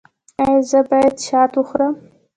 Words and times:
ایا 0.41 0.57
زه 0.69 0.79
باید 0.89 1.15
شات 1.25 1.51
وخورم؟ 1.57 1.93